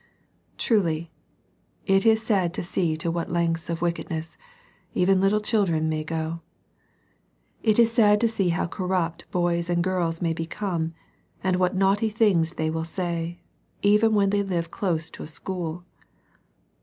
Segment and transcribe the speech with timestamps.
[0.67, 1.11] —Truly
[1.85, 4.35] it is sad to see to what lengths of wickedness
[4.95, 6.41] even little children may go.•
[7.61, 10.95] It is sad to see how corrupt boys and girls may be come,
[11.43, 13.41] and what naughty things they will say,
[13.83, 15.83] even when they live close to a school